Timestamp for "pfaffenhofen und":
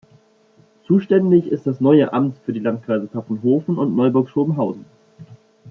3.07-3.95